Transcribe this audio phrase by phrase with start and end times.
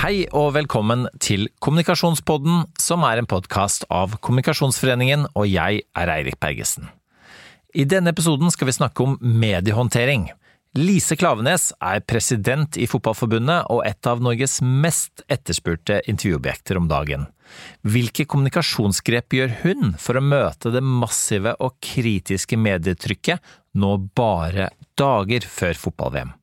[0.00, 6.38] Hei og velkommen til Kommunikasjonspodden, som er en podkast av Kommunikasjonsforeningen, og jeg er Eirik
[6.40, 6.86] Bergesen.
[7.76, 10.30] I denne episoden skal vi snakke om mediehåndtering.
[10.80, 17.28] Lise Klavenes er president i Fotballforbundet og et av Norges mest etterspurte intervjuobjekter om dagen.
[17.84, 25.44] Hvilke kommunikasjonsgrep gjør hun for å møte det massive og kritiske medietrykket nå bare dager
[25.44, 26.38] før fotball-VM?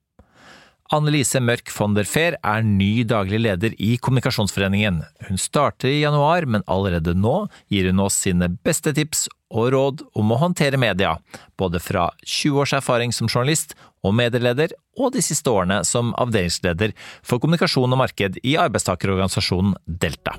[0.95, 5.01] Annelise Mørk von der Fehr er ny daglig leder i Kommunikasjonsforeningen.
[5.27, 10.03] Hun starter i januar, men allerede nå gir hun oss sine beste tips og råd
[10.15, 11.17] om å håndtere media,
[11.59, 16.93] både fra 20 års erfaring som journalist og medieleder, og de siste årene som avdelingsleder
[17.19, 20.37] for kommunikasjon og marked i arbeidstakerorganisasjonen Delta.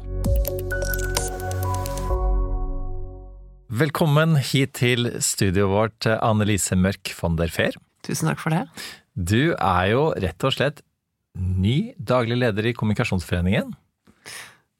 [3.68, 7.76] Velkommen hit til studioet vårt, Annelise Mørk von der Fehr.
[8.06, 8.64] Tusen takk for det.
[9.18, 10.82] Du er jo rett og slett
[11.38, 13.72] ny daglig leder i Kommunikasjonsforeningen.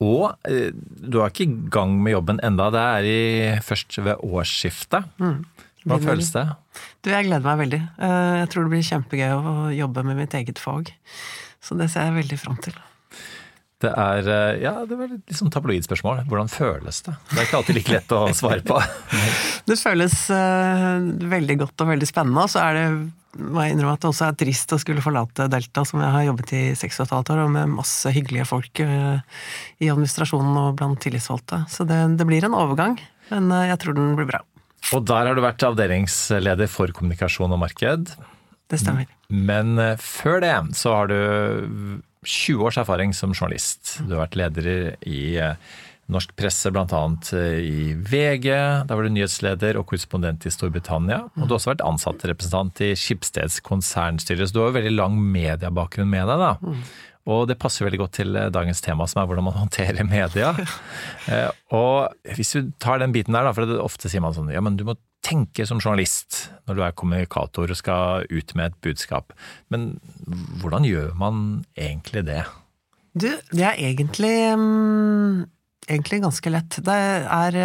[0.05, 3.23] Og eh, du er ikke i gang med jobben enda, det er i,
[3.67, 5.09] først ved årsskiftet.
[5.19, 5.41] Mm.
[5.89, 6.45] Hva føles det?
[7.03, 7.81] Du, Jeg gleder meg veldig.
[8.07, 10.93] Eh, jeg tror det blir kjempegøy å jobbe med mitt eget fag.
[11.65, 12.77] Så det ser jeg veldig fram til.
[13.79, 16.25] Det er eh, ja, det var litt sånn tabloidspørsmål.
[16.27, 17.15] Hvordan føles det?
[17.31, 18.81] Det er ikke alltid like lett å svare på.
[19.71, 20.99] det føles uh,
[21.31, 22.43] veldig godt og veldig spennende.
[22.43, 22.89] Og så er det
[23.39, 26.25] må jeg innrømme at det også er trist å skulle forlate Delta, som jeg har
[26.27, 29.21] jobbet i seks og et halvt år, og med masse hyggelige folk uh,
[29.79, 31.61] i administrasjonen og blant tillitsvalgte.
[31.71, 32.99] Så det, det blir en overgang,
[33.31, 34.43] men uh, jeg tror den blir bra.
[34.97, 38.11] Og der har du vært avdelingsleder for kommunikasjon og marked.
[38.69, 39.07] Det stemmer.
[39.29, 41.19] Men før det så har du
[42.27, 43.99] 20 års erfaring som journalist.
[44.07, 44.71] Du har vært leder
[45.07, 45.55] i eh,
[46.13, 47.03] norsk presse, bl.a.
[47.37, 48.49] Eh, i VG.
[48.89, 51.25] Da var du nyhetsleder og korrespondent i Storbritannia.
[51.37, 54.95] Og du har også vært ansatt representant i Skipsteds konsernstyre, så du har jo veldig
[54.97, 56.47] lang mediebakgrunn med deg.
[56.47, 56.81] da.
[57.29, 60.55] Og det passer veldig godt til eh, dagens tema, som er hvordan man håndterer media.
[61.77, 64.87] og hvis du tar den biten der, for ofte sier man sånn ja, men du
[64.89, 69.35] må tenke som journalist når du er kommunikator og skal ut med et budskap.
[69.73, 69.99] Men
[70.63, 71.45] hvordan gjør man
[71.77, 72.43] egentlig det?
[73.19, 75.45] Du, det er egentlig, um,
[75.89, 76.79] egentlig ganske lett.
[76.87, 77.59] Det er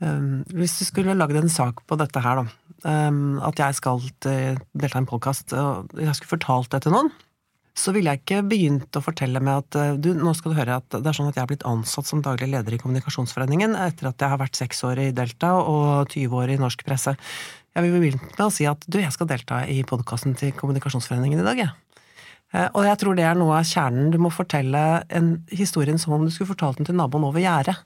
[0.00, 2.56] um, Hvis du skulle lagd en sak på dette her, da.
[2.86, 7.10] Um, at jeg skal delta i en podkast, og jeg skulle fortalt det til noen
[7.78, 10.78] så ville jeg ikke begynt å fortelle med at eh, du, nå skal du høre
[10.80, 14.10] at det er sånn at jeg har blitt ansatt som daglig leder i Kommunikasjonsforeningen etter
[14.10, 17.14] at jeg har vært seks år i Delta og 20 år i norsk presse.
[17.76, 21.38] Jeg vil begynne med å si at du, jeg skal delta i podkasten til Kommunikasjonsforeningen
[21.38, 22.02] i dag, jeg.
[22.56, 24.10] Eh, og jeg tror det er noe av kjernen.
[24.10, 24.84] Du må fortelle
[25.14, 27.76] en historien som om du skulle fortalt den til naboen over gjerdet.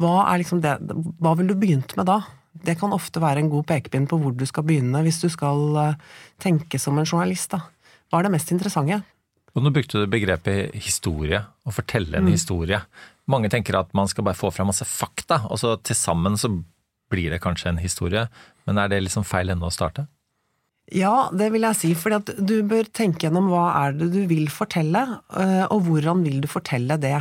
[0.00, 2.20] Hva, liksom hva ville du begynt med da?
[2.50, 5.80] Det kan ofte være en god pekepinn på hvor du skal begynne hvis du skal
[5.80, 6.10] eh,
[6.42, 7.54] tenke som en journalist.
[7.54, 7.64] da.
[8.10, 9.00] Hva er det mest interessante?
[9.54, 12.34] Og nå brukte du begrepet historie, å fortelle en mm.
[12.34, 12.78] historie.
[13.30, 16.52] Mange tenker at man skal bare få fram masse fakta, og så til sammen så
[17.10, 18.28] blir det kanskje en historie.
[18.68, 20.06] Men er det liksom feil ende å starte?
[20.94, 21.92] Ja, det vil jeg si.
[21.98, 25.04] For du bør tenke gjennom hva er det du vil fortelle,
[25.38, 27.18] eh, og hvordan vil du fortelle det.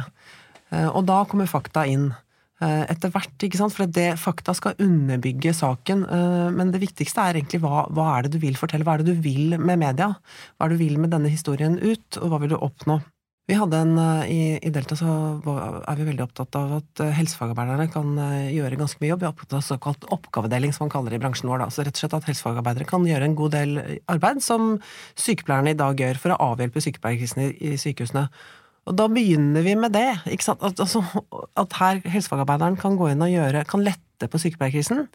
[0.74, 2.12] Eh, og da kommer fakta inn.
[2.60, 3.72] Eh, etter hvert, ikke sant?
[3.72, 6.04] for det fakta skal underbygge saken.
[6.04, 9.04] Eh, men det viktigste er egentlig hva, hva, er det du vil fortelle, hva er
[9.04, 10.12] det du vil med media?
[10.58, 13.00] Hva er det du vil med denne historien ut, og hva vil du oppnå?
[13.50, 15.08] Vi hadde en, eh, i, I Delta så
[15.40, 18.12] er vi veldig opptatt av at helsefagarbeiderne kan
[18.52, 19.24] gjøre ganske mye jobb.
[19.24, 21.64] Vi er opptatt av såkalt oppgavedeling, som man kaller det i bransjen vår.
[21.64, 21.72] Da.
[21.72, 23.80] Så rett og slett at helsefagarbeidere kan gjøre en god del
[24.12, 24.74] arbeid som
[25.16, 28.28] sykepleierne i dag gjør for å avhjelpe sykepleierkrisen i sykehusene.
[28.90, 30.08] Og da begynner vi med det.
[30.26, 31.04] At, altså,
[31.60, 35.06] at her helsefagarbeideren kan gå inn og gjøre, kan lette på sykepleierkrisen.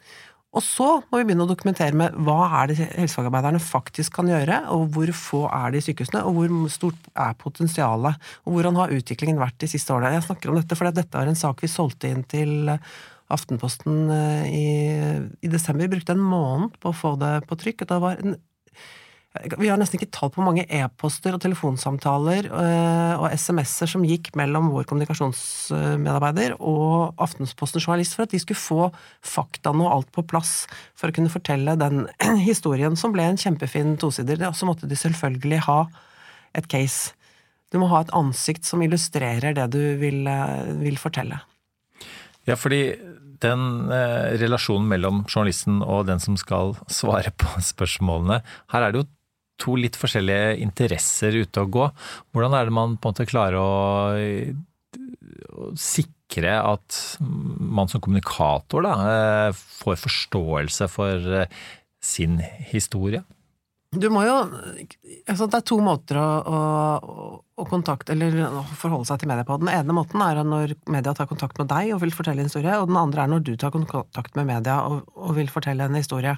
[0.55, 4.61] Og så må vi begynne å dokumentere med hva er det helsefagarbeiderne faktisk kan gjøre,
[4.71, 8.95] og hvor få er det i sykehusene, og hvor stort er potensialet, og hvordan har
[8.95, 10.15] utviklingen vært de siste årene.
[10.15, 12.71] Jeg snakker om dette fordi dette er en sak vi solgte inn til
[13.35, 14.67] Aftenposten eh, i,
[15.43, 15.91] i desember.
[15.91, 17.83] Brukte en måned på å få det på trykk.
[17.83, 18.37] og Det var en
[19.35, 24.31] vi har nesten ikke tall på mange e-poster og telefonsamtaler eh, og SMS-er som gikk
[24.39, 28.87] mellom vår kommunikasjonsmedarbeider og Aftenpostens journalist for at de skulle få
[29.27, 30.53] faktaene og alt på plass
[30.95, 32.05] for å kunne fortelle den
[32.49, 34.39] historien som ble en kjempefin tosider.
[34.55, 35.81] Så måtte de selvfølgelig ha
[36.55, 37.17] et case.
[37.75, 41.41] Du må ha et ansikt som illustrerer det du vil, eh, vil fortelle.
[42.47, 42.95] Ja, fordi
[43.43, 49.03] den eh, relasjonen mellom journalisten og den som skal svare på spørsmålene Her er det
[49.03, 49.11] jo
[49.61, 51.89] to litt forskjellige interesser ute og gå.
[52.35, 53.71] Hvordan er det man på en måte klarer å,
[55.55, 61.65] å sikre at man som kommunikator da, eh, får forståelse for eh,
[62.05, 62.41] sin
[62.73, 63.23] historie?
[63.95, 64.35] Du må jo
[65.31, 66.61] altså Det er to måter å, å,
[67.63, 69.59] å kontakte, eller forholde seg til media på.
[69.63, 72.75] Den ene måten er når media tar kontakt med deg og vil fortelle en historie,
[72.81, 76.01] og den andre er når du tar kontakt med media og, og vil fortelle en
[76.01, 76.35] historie.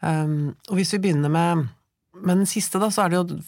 [0.00, 1.68] Um, og hvis vi begynner med,
[2.22, 3.40] med den siste, da, så er det jo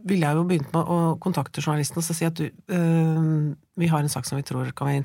[0.00, 4.00] ville jeg jo begynt med å kontakte journalisten og si at du, øh, vi har
[4.00, 5.02] en sak som vi tror kan være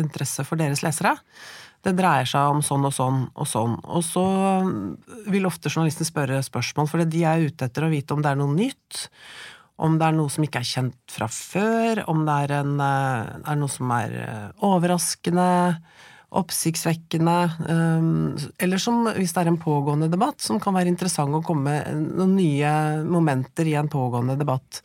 [0.00, 1.14] interesse for deres lesere.
[1.82, 3.78] Det dreier seg om sånn og sånn og sånn.
[3.86, 4.26] Og så
[5.30, 8.42] vil ofte journalisten spørre spørsmål, for de er ute etter å vite om det er
[8.42, 9.06] noe nytt
[9.82, 13.32] om det er noe som ikke er kjent fra før, om det er, en, eh,
[13.50, 15.48] er noe som er eh, overraskende,
[16.40, 17.36] oppsiktsvekkende,
[17.74, 21.78] eh, eller som, hvis det er en pågående debatt, som kan være interessant å komme
[21.98, 22.72] noen nye
[23.04, 24.82] momenter i en pågående debatt.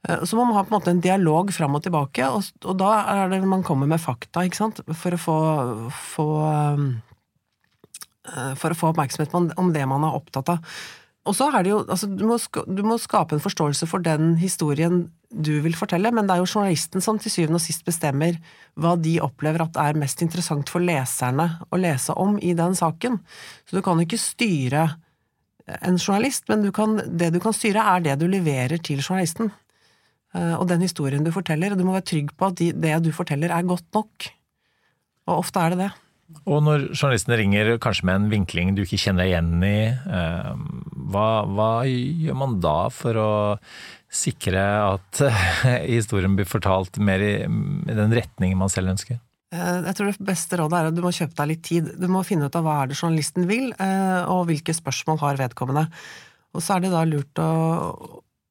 [0.00, 2.92] Så man må ha på en måte en dialog fram og tilbake, og, og, da
[3.12, 5.36] er det man kommer med fakta, ikke sant, for å få,
[5.92, 6.28] få
[8.56, 10.72] for å få oppmerksomhet om det man er opptatt av.
[11.28, 14.34] Og så er det jo altså, du, må, du må skape en forståelse for den
[14.40, 18.38] historien du vil fortelle, men det er jo journalisten som til syvende og sist bestemmer
[18.80, 23.20] hva de opplever at er mest interessant for leserne å lese om i den saken.
[23.68, 24.88] Så du kan ikke styre
[25.78, 29.52] en journalist, men du kan, det du kan styre, er det du leverer til journalisten.
[30.34, 32.96] Eh, og den historien du forteller, og du må være trygg på at de, det
[33.04, 34.30] du forteller, er godt nok.
[35.30, 35.90] Og ofte er det det.
[36.46, 40.52] Og når journalisten ringer kanskje med en vinkling du ikke kjenner deg igjen i, eh,
[41.10, 43.30] hva, hva, gjør man da for å
[44.10, 45.22] sikre at
[45.86, 49.20] historien blir fortalt mer i, i den retningen man selv ønsker?
[49.50, 51.92] Eh, jeg tror det beste rådet er at du må kjøpe deg litt tid.
[51.98, 55.40] Du må finne ut av hva er det journalisten vil, eh, og hvilke spørsmål har
[55.40, 55.88] vedkommende.
[56.54, 57.50] Og så er det da lurt å,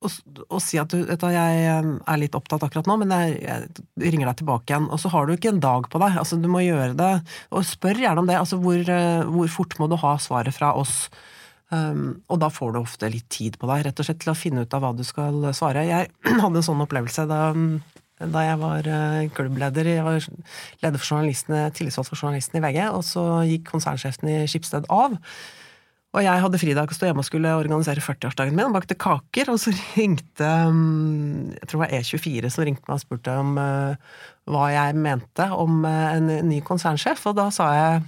[0.04, 0.12] å,
[0.56, 3.88] å si at du, vet du, jeg er litt opptatt akkurat nå, men jeg, jeg,
[4.12, 4.92] ringer deg tilbake igjen.
[4.92, 6.20] Og så har du ikke en dag på deg.
[6.20, 7.14] Altså, du må gjøre det.
[7.56, 8.40] Og spør gjerne om det.
[8.40, 11.06] Altså, hvor, eh, hvor fort må du ha svaret fra oss?
[11.70, 14.38] Um, og da får du ofte litt tid på deg, rett og slett til å
[14.38, 15.86] finne ut av hva du skal svare.
[15.86, 16.10] Jeg
[16.44, 17.44] hadde en sånn opplevelse da,
[18.26, 19.94] da jeg var uh, klubbleder.
[19.94, 20.26] Jeg var
[20.82, 25.18] leder for journalistene, tillitsvalgt for journalistene i VG, og så gikk konsernsjefen i Skipsted av.
[26.10, 29.52] Og jeg hadde fridag og stod hjemme og skulle organisere 40-årsdagen min og bakte kaker,
[29.54, 33.60] og så ringte um, jeg tror det var E24 som ringte meg og spurte om
[33.62, 34.16] uh,
[34.50, 38.08] hva jeg mente om uh, en ny konsernsjef, og da sa jeg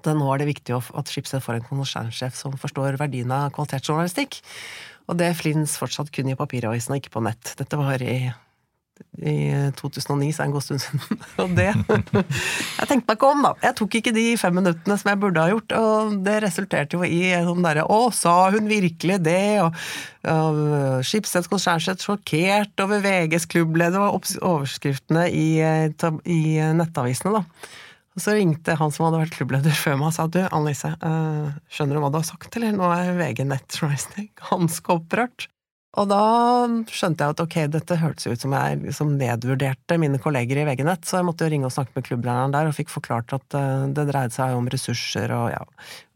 [0.00, 4.40] at nå er det viktig at Schibsted får en konsernsjef som forstår verdien av kvalitetsjournalistikk.
[5.06, 7.54] Og det Flins fortsatt kun i papiravisen og ikke på nett.
[7.58, 8.18] Dette var i
[9.16, 9.36] i
[9.76, 11.20] 2009, så er det en god stund siden.
[11.42, 11.66] Og det
[12.78, 13.52] Jeg tenkte meg ikke om, da.
[13.64, 17.04] Jeg tok ikke de fem minuttene som jeg burde ha gjort, og det resulterte jo
[17.04, 19.40] i sånn derre Å, sa hun virkelig det?
[19.64, 19.80] Og,
[20.32, 20.60] og
[21.06, 26.40] Skipsted konsernsjef sjokkert over VGs klubbleder, og overskriftene i, i,
[26.76, 27.44] nettavisene, da.
[28.16, 31.52] Og så ringte han som hadde vært klubbleder før meg og sa du, Annelise, uh,
[31.68, 32.72] skjønner du hva du har sagt, eller?
[32.72, 35.50] Nå er VG nettjournalistikk ganske opprørt.
[35.96, 36.20] Og da
[36.92, 41.06] skjønte jeg at ok, dette hørtes ut som jeg liksom nedvurderte mine kolleger i VG-nett,
[41.08, 43.86] så jeg måtte jo ringe og snakke med klubblederen der og fikk forklart at uh,
[43.96, 45.62] det dreide seg om ressurser og ja.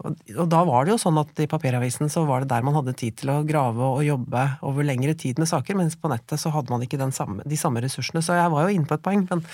[0.05, 2.77] Og, og, da var det jo sånn at i papiravisen så var det der man
[2.77, 6.41] hadde tid til å grave og jobbe over lengre tid med saker, mens på nettet
[6.41, 8.25] så hadde man ikke samme, de samme ressursene.
[8.25, 9.25] Så jeg var jo inne på et poeng.
[9.33, 9.45] men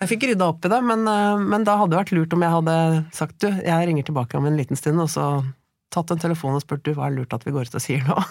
[0.00, 2.44] jeg fikk rydda opp i det, men, uh, men da hadde det vært lurt om
[2.44, 2.76] jeg hadde
[3.16, 5.30] sagt du, jeg ringer tilbake om en liten stund, og så
[5.92, 8.06] tatt en telefon og spurt du, hva er lurt at vi går ut og sier
[8.06, 8.20] nå?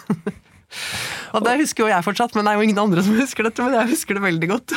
[1.34, 3.64] Og det husker jo jeg fortsatt, men det er jo ingen andre som husker dette.
[3.64, 4.74] Men jeg husker det veldig godt.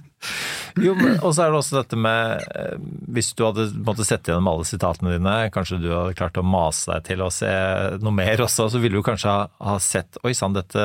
[0.84, 2.74] jo, Og så er det også dette med eh,
[3.16, 6.92] Hvis du hadde måttet sette gjennom alle sitatene dine, kanskje du hadde klart å mase
[6.92, 7.50] deg til å se
[8.02, 10.84] noe mer også, så ville du kanskje ha, ha sett Oi sann, dette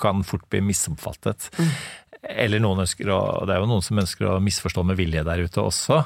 [0.00, 1.50] kan fort bli misoppfattet.
[1.56, 1.72] Mm.
[2.20, 5.40] Eller noen ønsker å Det er jo noen som ønsker å misforstå med vilje der
[5.40, 6.02] ute også.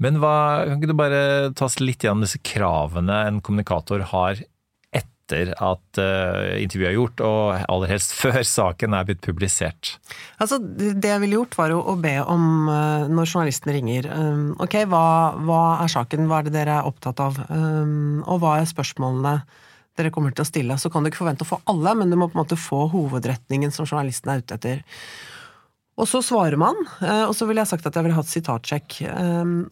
[0.00, 1.20] Men hva, kan ikke du bare
[1.56, 4.40] ta oss litt gjennom disse kravene en kommunikator har
[5.30, 9.94] etter at uh, intervjuet er gjort, og aller helst før saken er blitt publisert?
[10.42, 14.80] Altså, Det jeg ville gjort, var å be om, uh, når journalisten ringer um, Ok,
[14.90, 15.04] hva,
[15.46, 19.38] hva, er saken, hva er det dere er opptatt av, um, og hva er spørsmålene
[19.98, 20.78] dere kommer til å stille?
[20.80, 22.86] Så kan du ikke forvente å få alle, men du må på en måte få
[22.92, 24.82] hovedretningen som journalisten er ute etter.
[26.00, 26.78] Og så svarer man,
[27.28, 28.94] og så ville jeg sagt at jeg ville hatt sitatsjekk.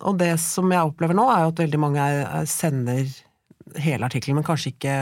[0.04, 2.04] Og det som jeg opplever nå, er jo at veldig mange
[2.52, 3.08] sender
[3.76, 4.97] hele artikkelen, men kanskje ikke,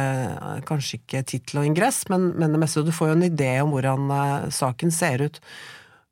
[0.69, 2.85] kanskje ikke tittel og ingress, men, men, det meste.
[2.87, 5.41] Du får jo en idé om hvordan uh, saken ser ut.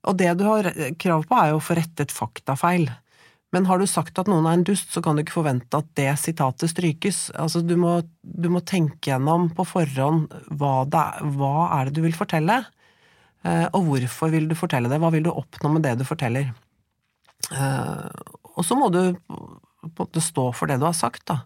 [0.04, 0.68] Og det du har
[1.00, 2.90] krav på, er jo å få rettet faktafeil.
[3.54, 5.90] Men har du sagt at noen er en dust, så kan du ikke forvente at
[5.99, 7.28] det sitatet strykes.
[7.40, 10.26] Altså, du må, du må tenke gjennom på forhånd
[10.59, 11.04] hva, det,
[11.37, 12.64] hva er det du vil fortelle,
[13.44, 15.00] og hvorfor vil du fortelle det?
[15.02, 16.52] Hva vil du oppnå med det du forteller?
[17.52, 18.08] Uh,
[18.54, 21.42] og så må du på en måte stå for det du har sagt, da.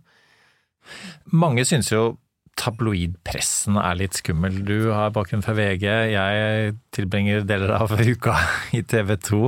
[1.35, 2.17] Mange syns jo
[2.59, 4.62] tabloidpressen er litt skummel.
[4.67, 8.37] Du har bakgrunn fra VG, jeg tilbringer deler av uka
[8.75, 9.43] i TV 2.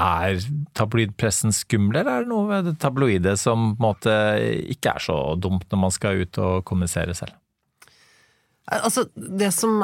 [0.00, 0.40] Er
[0.78, 4.14] tabloidpressen skummel, eller er det noe ved det tabloide som måte
[4.72, 7.36] ikke er så dumt når man skal ut og kommunisere selv?
[8.70, 9.80] Altså, det som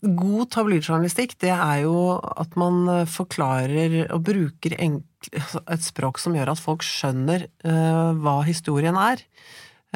[0.00, 4.76] God tabloidjournalistikk, det er jo at man forklarer og bruker
[5.34, 9.22] altså et språk som gjør at folk skjønner uh, hva historien er.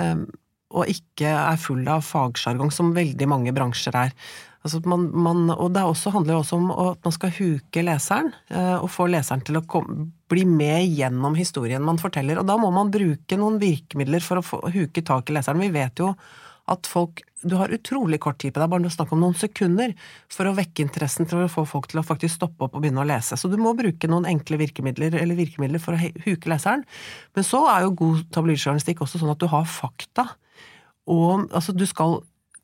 [0.00, 0.26] Um,
[0.70, 4.14] og ikke er full av fagsjargong, som veldig mange bransjer er.
[4.60, 8.30] Altså man, man, og det også, handler jo også om at man skal huke leseren,
[8.52, 12.38] uh, og få leseren til å komme, bli med gjennom historien man forteller.
[12.38, 15.62] Og da må man bruke noen virkemidler for å få, huke tak i leseren.
[15.64, 16.12] Vi vet jo
[16.70, 19.94] at folk Du har utrolig kort tid på deg, bare snakk om noen sekunder,
[20.28, 23.00] for å vekke interessen til å få folk til å faktisk stoppe opp og begynne
[23.00, 23.38] å lese.
[23.40, 26.84] Så du må bruke noen enkle virkemidler, eller virkemidler for å huke leseren.
[27.32, 30.26] Men så er jo god tabloidjournalistikk også sånn at du har fakta.
[31.08, 32.20] Og altså, du skal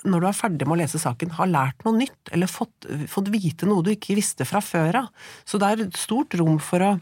[0.07, 3.31] når du er ferdig med å lese saken, ha lært noe nytt, eller fått, fått
[3.33, 5.31] vite noe du ikke visste fra før av.
[5.49, 6.93] Så det er stort rom for å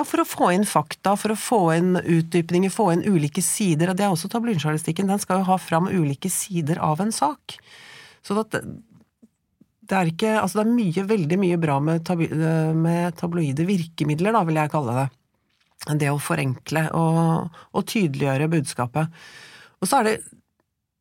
[0.00, 3.92] ja, for å få inn fakta, for å få inn utdypninger, få inn ulike sider.
[3.92, 5.10] og Det er også tabloidjournalistikken.
[5.10, 7.58] Den skal jo ha fram ulike sider av en sak.
[8.24, 8.62] Så det,
[9.84, 12.26] det er ikke Altså, det er mye, veldig mye bra med, tabu,
[12.76, 15.06] med tabloide virkemidler, da, vil jeg kalle det.
[16.00, 19.22] Det å forenkle og, og tydeliggjøre budskapet.
[19.80, 20.18] Og så er det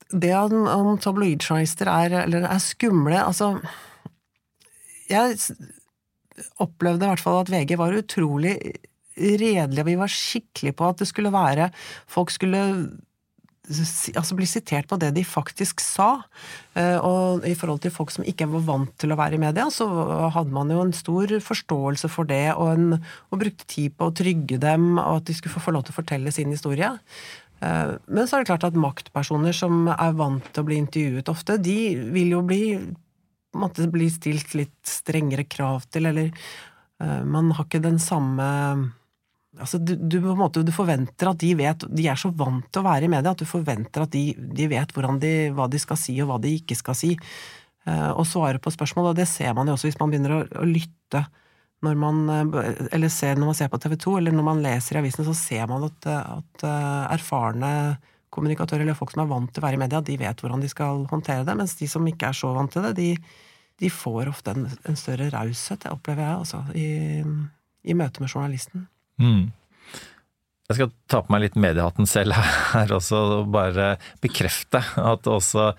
[0.10, 3.51] det om tabloidjournalister er, er skumle Altså
[5.06, 5.36] Jeg
[6.63, 8.55] opplevde i hvert fall at VG var utrolig
[9.19, 11.69] redelige, og vi var skikkelig på at det skulle være
[12.08, 12.62] Folk skulle
[13.69, 16.24] altså bli sitert på det de faktisk sa.
[16.74, 19.67] Eh, og i forhold til folk som ikke var vant til å være i media,
[19.69, 19.86] så
[20.34, 24.15] hadde man jo en stor forståelse for det, og, en, og brukte tid på å
[24.15, 26.89] trygge dem, og at de skulle få lov til å fortelle sin historie.
[27.62, 31.29] Eh, men så er det klart at maktpersoner som er vant til å bli intervjuet
[31.31, 31.79] ofte, de
[32.15, 32.63] vil jo bli
[33.58, 36.29] måtte blir stilt litt strengere krav til, eller
[37.01, 38.48] uh, man har ikke den samme
[39.58, 42.68] Altså, du, du, på en måte, du forventer at de vet De er så vant
[42.70, 45.82] til å være i media at du forventer at de, de vet de, hva de
[45.82, 47.15] skal si, og hva de ikke skal si,
[47.89, 49.10] uh, og svare på spørsmål.
[49.10, 51.25] Og det ser man jo også hvis man begynner å, å lytte
[51.82, 52.62] når man uh,
[52.94, 55.36] Eller ser når man ser på TV 2, eller når man leser i avisene, så
[55.41, 56.70] ser man at, at
[57.18, 57.74] erfarne
[58.39, 60.72] kommunikatører, eller folk som er vant til å være i media, de vet hvordan de
[60.72, 63.12] skal håndtere det, mens de som ikke er så vant til det, de,
[63.84, 66.89] de får ofte en, en større raushet, det opplever jeg, altså, i,
[67.84, 68.88] i møte med journalisten.
[69.22, 69.50] Mm.
[70.69, 72.38] Jeg skal ta på meg litt mediehatten selv
[72.74, 75.72] her også, og bare bekrefte at også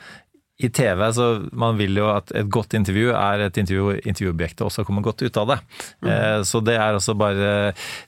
[0.60, 1.26] i TV så
[1.56, 5.38] man vil jo at et godt intervju er et intervju intervjuobjektet også kommer godt ut
[5.40, 5.58] av det.
[6.04, 6.10] Mm.
[6.12, 7.52] Eh, så det er også bare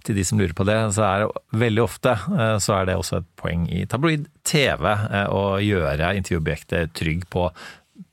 [0.04, 2.98] til de som lurer på det, så er det veldig ofte eh, så er det
[3.00, 7.48] også et poeng i tabloid TV eh, å gjøre intervjuobjektet trygg på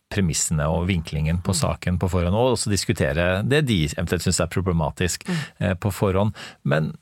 [0.10, 1.60] premissene og vinklingen på mm.
[1.60, 5.78] saken på forhånd, og også diskutere det de eventuelt syns er problematisk mm.
[5.84, 6.34] på forhånd.
[6.66, 6.94] Men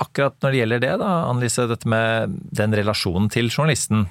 [0.00, 4.06] akkurat når det gjelder det, da, Annelise, dette med den relasjonen til journalisten,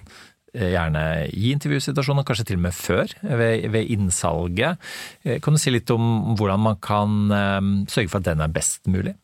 [0.54, 4.80] gjerne i intervjusituasjoner, kanskje til og med før, ved, ved, innsalget.
[5.26, 8.54] Eh, kan du si litt om hvordan man kan um, sørge for at den er
[8.54, 9.16] best mulig?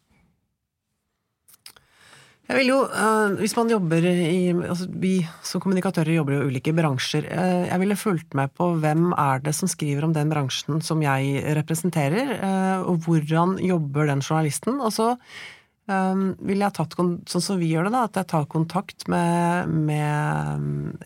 [2.49, 2.77] Jeg vil jo,
[3.37, 7.27] Hvis man jobber i altså Vi som kommunikatører jobber i ulike bransjer.
[7.29, 11.43] Jeg ville fulgt med på hvem er det som skriver om den bransjen som jeg
[11.59, 12.39] representerer,
[12.89, 14.81] og hvordan jobber den journalisten.
[14.81, 15.11] Og så
[15.89, 19.73] um, ville jeg tatt, sånn som vi gjør det, da, at jeg tar kontakt med,
[19.89, 21.03] med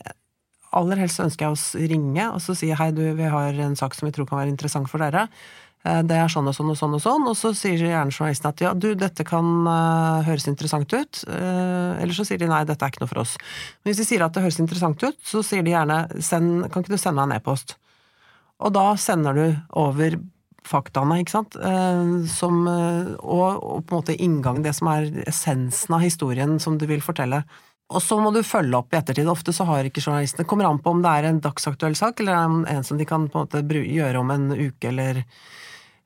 [0.74, 3.94] Aller helst ønsker jeg å ringe og så si hei, du, vi har en sak
[3.94, 5.28] som vi tror kan være interessant for dere.
[5.84, 8.50] Eh, det er sånn og sånn og sånn og sånn, og så sier gjerne journalisten
[8.50, 11.22] at ja, du, dette kan uh, høres interessant ut.
[11.28, 13.36] Uh, eller så sier de nei, dette er ikke noe for oss.
[13.82, 16.84] Men hvis de sier at det høres interessant ut, så sier de gjerne send, kan
[16.84, 17.76] ikke du sende meg en e-post?
[18.64, 20.16] Og da sender du over
[20.68, 25.10] faktaene, ikke sant, eh, som, eh, og, og, på en måte inngang, det som er
[25.28, 27.42] essensen av historien som du vil fortelle.
[27.94, 29.28] Og så må du følge opp i ettertid.
[29.28, 32.64] Ofte så har ikke journalistene kommer an på om det er en dagsaktuell sak, eller
[32.72, 35.20] en som de kan på en måte gjøre om en uke eller,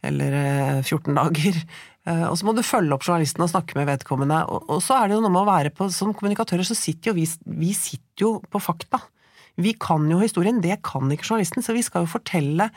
[0.03, 0.35] eller
[0.83, 1.63] 14 eh, dager.
[2.09, 4.41] Og så må du følge opp journalisten og snakke med vedkommende.
[4.49, 7.11] Og, og så er det jo noe med å være på Som kommunikatører så sitter
[7.11, 7.27] jo vi,
[7.61, 9.03] vi sitter jo på fakta.
[9.61, 12.71] Vi kan jo historien, det kan ikke journalisten, så vi skal jo fortelle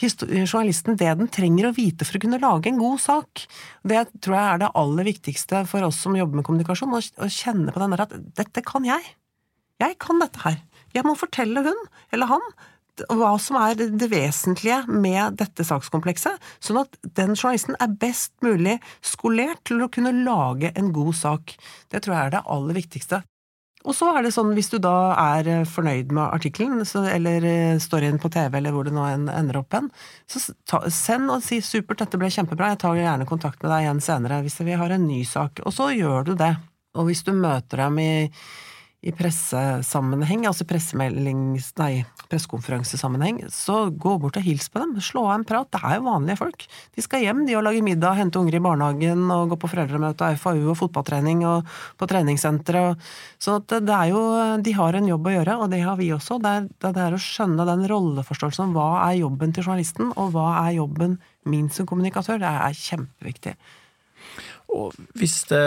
[0.00, 3.44] journalisten det den trenger å vite for å kunne lage en god sak.
[3.86, 7.74] Det tror jeg er det aller viktigste for oss som jobber med kommunikasjon, å kjenne
[7.74, 9.14] på den der at dette kan jeg.
[9.82, 10.62] Jeg kan dette her.
[10.94, 11.80] Jeg må fortelle hun,
[12.14, 12.44] eller han,
[13.10, 18.78] hva som er det vesentlige med dette sakskomplekset, sånn at den journalisten er best mulig
[19.02, 21.56] skolert til å kunne lage en god sak.
[21.90, 23.24] Det tror jeg er det aller viktigste.
[23.84, 26.80] Og så er det sånn, hvis du da er eh, fornøyd med artikkelen,
[27.12, 29.90] eller eh, storyen på TV, eller hvor det nå ender opp hen,
[30.30, 33.84] så ta, send og si 'supert, dette ble kjempebra, jeg tar gjerne kontakt med deg
[33.84, 35.60] igjen senere hvis vi har en ny sak'.
[35.68, 36.54] Og så gjør du det.
[36.96, 38.12] Og hvis du møter dem i
[39.04, 41.66] i pressesammenheng, altså pressemeldings...
[41.76, 44.94] Nei, pressekonferansesammenheng, så gå bort og hils på dem.
[45.04, 45.68] Slå av en prat.
[45.74, 46.64] Det er jo vanlige folk.
[46.96, 50.30] De skal hjem, de, og lage middag, hente unger i barnehagen og gå på foreldremøte
[50.30, 51.68] og FAU og fotballtrening og
[52.00, 53.02] på treningssenteret.
[53.36, 54.22] Så det er jo
[54.64, 56.38] De har en jobb å gjøre, og det har vi også.
[56.40, 58.72] Det er, det er å skjønne den rolleforståelsen.
[58.72, 61.18] Hva er jobben til journalisten, og hva er jobben
[61.50, 62.40] min som kommunikatør?
[62.40, 63.52] Det er kjempeviktig.
[64.72, 65.66] Og hvis det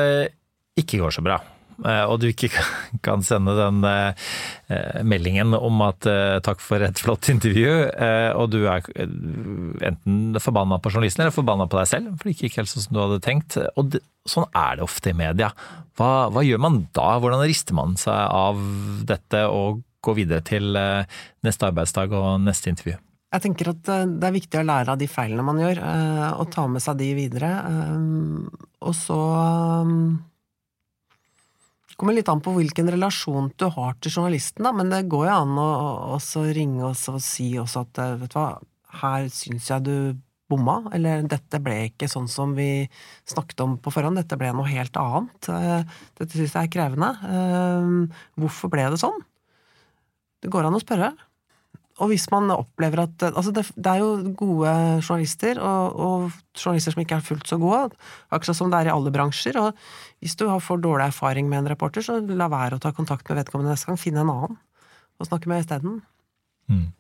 [0.82, 1.38] ikke går så bra,
[1.86, 2.50] og du ikke
[3.06, 4.28] kan sende den eh,
[4.74, 6.08] eh, meldingen om at
[6.46, 7.72] takk for et flott intervju,
[8.38, 12.48] og du er enten forbanna på journalisten eller forbanna på deg selv, for det gikk
[12.50, 13.58] ikke helt sånn som du hadde tenkt.
[13.78, 15.52] Og sånn er det ofte i media.
[15.98, 17.10] Hva, hva, gjør man da?
[17.22, 18.62] Hvordan rister man seg av
[19.08, 22.98] dette og går videre til neste arbeidsdag og neste intervju?
[23.36, 25.82] Jeg tenker at det er viktig å lære av de feilene man gjør,
[26.40, 27.52] og ta med seg de videre.
[28.88, 29.20] Og så
[31.98, 35.34] kommer litt an på hvilken relasjon du har til journalisten, da, men det går jo
[35.34, 35.68] an å
[36.18, 38.50] også ringe og si også at eh, vet du hva,
[39.02, 39.98] her syns jeg du
[40.48, 42.88] bomma, eller dette ble ikke sånn som vi
[43.28, 45.50] snakket om på forhånd, dette ble noe helt annet.
[45.52, 47.10] Eh, dette syns jeg er krevende.
[47.28, 49.18] Eh, hvorfor ble det sånn?
[50.44, 51.12] Det går an å spørre.
[51.98, 56.94] Og hvis man opplever at Altså, det, det er jo gode journalister, og, og, journalister
[56.94, 57.96] som ikke er fullt så gode,
[58.30, 59.58] akkurat som det er i alle bransjer.
[59.62, 59.74] Og
[60.22, 63.42] hvis du for dårlig erfaring med en reporter, så la være å ta kontakt med
[63.42, 64.02] vedkommende neste gang.
[64.02, 64.60] Finne en annen
[65.18, 66.02] å snakke med isteden.
[66.70, 66.92] Mm.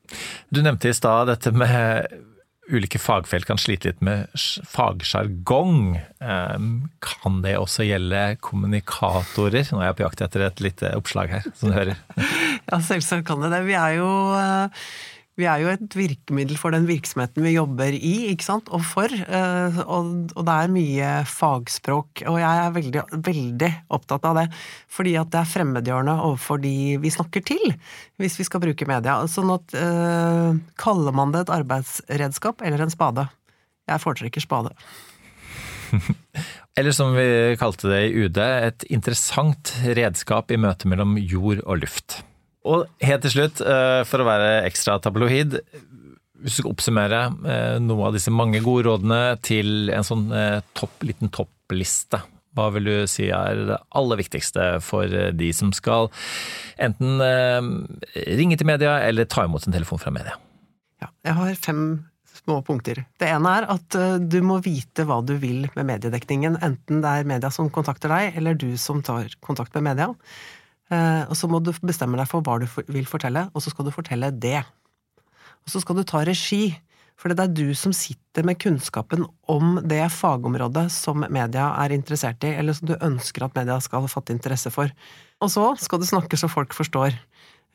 [0.49, 2.07] Du nevnte i stad dette med
[2.69, 4.27] ulike fagfelt kan slite litt med
[4.67, 5.97] fagsjargong.
[6.19, 9.67] Kan det også gjelde kommunikatorer?
[9.71, 11.99] Nå er jeg på jakt etter et lite oppslag her, som du hører.
[12.67, 13.61] Ja, selvsagt kan det det.
[13.63, 14.83] Vi er jo eh,
[15.37, 19.11] vi er jo et virkemiddel for den virksomheten vi jobber i, ikke sant, og for.
[19.11, 24.45] Eh, og, det er mye fagspråk, og jeg er veldig, veldig opptatt av det.
[24.89, 26.73] Fordi at det er fremmedgjørende overfor de
[27.03, 27.75] vi snakker til,
[28.17, 29.19] hvis vi skal bruke media.
[29.29, 33.27] Sånn at øh, Kaller man det et arbeidsredskap eller en spade?
[33.87, 34.73] Jeg foretrekker spade.
[36.77, 41.85] Eller som vi kalte det i UD, et interessant redskap i møtet mellom jord og
[41.85, 42.19] luft.
[42.67, 45.59] Og helt til slutt, eh, for å være ekstra tabloid,
[46.37, 47.21] hvis du skal oppsummere
[47.81, 52.21] noen av disse mange gode rådene til en sånn eh, topp, liten toppliste,
[52.57, 56.09] hva vil du si er det aller viktigste for de som skal
[56.81, 57.21] enten
[58.15, 60.33] ringe til media eller ta imot en telefon fra media?
[61.03, 61.83] Ja, jeg har fem
[62.39, 63.03] små punkter.
[63.21, 67.29] Det ene er at du må vite hva du vil med mediedekningen, enten det er
[67.29, 70.09] media som kontakter deg, eller du som tar kontakt med media.
[70.93, 73.87] Eh, og så må du bestemme deg for hva du vil fortelle, og så skal
[73.87, 74.61] du fortelle det.
[75.65, 76.71] Og så skal du ta regi,
[77.17, 82.45] for det er du som sitter med kunnskapen om det fagområdet som media er interessert
[82.45, 84.93] i, eller som du ønsker at media skal fatte interesse for.
[85.43, 87.17] Og så skal du snakke så folk forstår.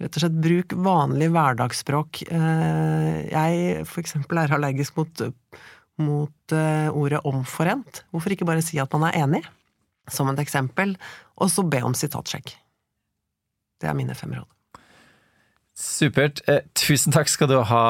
[0.01, 2.22] Rett og slett bruk vanlig hverdagsspråk.
[2.33, 5.27] Eh, jeg for eksempel er allergisk mot,
[6.01, 8.05] mot eh, ordet omforent.
[8.11, 9.44] Hvorfor ikke bare si at man er enig,
[10.11, 10.96] som et eksempel,
[11.37, 12.57] og så be om sitatsjekk.
[13.83, 14.49] Det er mine fem råd.
[15.73, 16.42] Supert.
[16.53, 17.85] Eh, tusen takk skal du ha,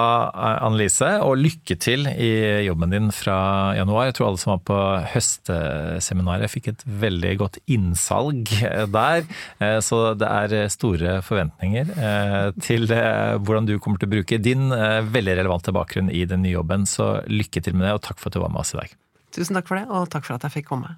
[0.63, 2.31] Annelise, og lykke til i
[2.63, 4.07] jobben din fra januar.
[4.09, 4.79] Jeg tror alle som var på
[5.13, 8.49] høstseminaret fikk et veldig godt innsalg
[8.97, 9.27] der.
[9.59, 14.71] Eh, så det er store forventninger eh, til hvordan du kommer til å bruke din
[14.71, 16.87] veldig relevante bakgrunn i den nye jobben.
[16.87, 18.95] Så lykke til med det, og takk for at du var med oss i dag.
[19.35, 20.95] Tusen takk for det, og takk for at jeg fikk komme.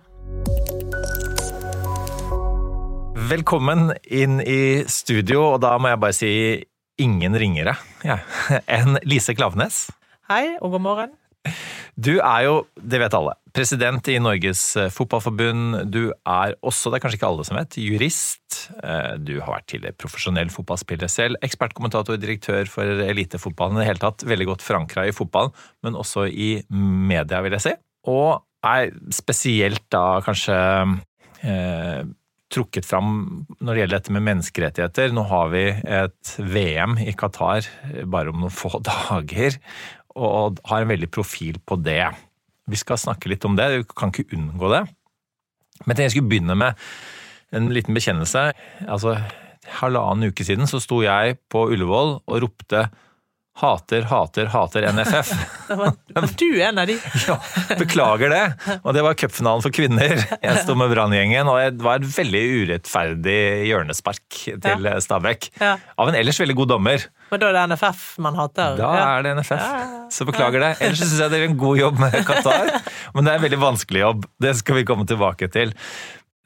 [3.24, 6.30] Velkommen inn i studio, og da må jeg bare si
[7.00, 7.72] ingen ringere
[8.04, 8.18] ja.
[8.76, 9.86] enn Lise Klavenes.
[10.28, 11.14] Hei, og god morgen.
[11.96, 15.86] Du er jo, det vet alle, president i Norges eh, Fotballforbund.
[15.94, 18.58] Du er også, det er kanskje ikke alle som vet, jurist.
[18.82, 21.38] Eh, du har vært tidligere profesjonell fotballspiller selv.
[21.46, 23.78] Ekspertkommentator, direktør for elitefotballen.
[23.78, 25.54] I det hele tatt veldig godt forankra i fotballen,
[25.86, 27.72] men også i media, vil jeg si.
[28.12, 30.58] Og er spesielt da kanskje
[31.40, 32.04] eh,
[32.54, 33.08] trukket fram
[33.58, 35.14] når det gjelder dette med menneskerettigheter.
[35.14, 37.66] Nå har vi et VM i Qatar
[38.10, 39.58] bare om noen få dager,
[40.14, 42.04] og har en veldig profil på det.
[42.70, 44.84] Vi skal snakke litt om det, vi kan ikke unngå det.
[45.84, 46.78] Men jeg skulle begynne med
[47.54, 48.46] en liten bekjennelse.
[48.86, 49.16] Altså,
[49.80, 52.86] halvannen uke siden så sto jeg på Ullevål og ropte
[53.54, 55.28] Hater, hater, hater NFF.
[55.68, 56.96] Da var, var du en av de?
[57.28, 57.36] Ja,
[57.78, 58.40] beklager det.
[58.82, 60.16] Og det var cupfinalen for kvinner.
[60.42, 63.36] Jeg sto med Brann-gjengen, og det var et veldig urettferdig
[63.70, 64.96] hjørnespark til Ja.
[65.04, 65.48] Stabæk.
[65.62, 65.76] Ja.
[65.96, 67.06] Av en ellers veldig god dommer.
[67.30, 68.74] Og da er det NFF man hater?
[68.82, 69.06] Da Ja.
[69.20, 69.70] er det NFF.
[70.18, 70.72] Så beklager det.
[70.84, 72.74] Ellers syns jeg dere gjør en god jobb med Qatar,
[73.14, 74.26] men det er en veldig vanskelig jobb.
[74.42, 75.72] Det skal vi komme tilbake til.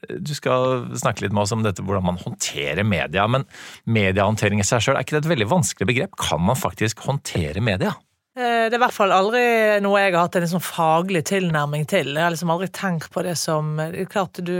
[0.07, 3.25] Du skal snakke litt med oss om dette, hvordan man håndterer media.
[3.27, 3.47] Men
[3.89, 6.15] mediehåndtering i seg sjøl, er ikke det et veldig vanskelig begrep?
[6.19, 7.97] Kan man faktisk håndtere media?
[8.39, 9.39] Eh, Det er i hvert fall aldri
[9.83, 12.13] noe jeg har hatt en liksom faglig tilnærming til.
[12.13, 14.53] Jeg har liksom aldri tenkt på det som er Klart du,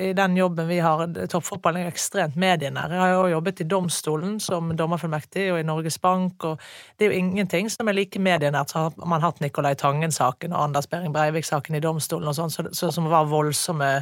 [0.00, 2.90] I den jobben vi har, toppfotballen er ekstremt medienær.
[2.90, 6.58] Jeg har jo jobbet i domstolen som dommerfullmektig og i Norges Bank, og
[6.98, 8.72] det er jo ingenting som er like medienært.
[8.72, 12.66] Så har man hatt Nicolai Tangen-saken og Anders Behring Breivik-saken i domstolen og sånn, så,
[12.72, 13.92] så, som var voldsomme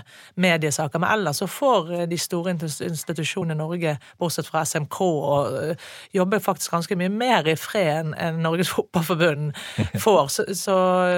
[0.40, 1.02] mediesaker.
[1.02, 5.92] Men ellers så får eh, de store institusjonene i Norge, bortsett fra SMK, og eh,
[6.16, 9.52] jobber faktisk ganske mye mer i fred enn Norges Norges Fotballforbund
[9.98, 10.26] får.
[10.28, 10.74] Så, så,